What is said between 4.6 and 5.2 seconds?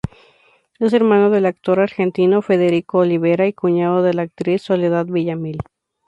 Soledad